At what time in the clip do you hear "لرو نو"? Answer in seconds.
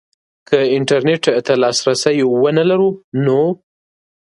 2.69-3.41